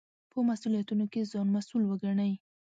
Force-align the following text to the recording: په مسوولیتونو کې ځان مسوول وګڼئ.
په 0.31 0.37
مسوولیتونو 0.47 1.05
کې 1.11 1.27
ځان 1.31 1.47
مسوول 1.55 1.83
وګڼئ. 1.87 2.33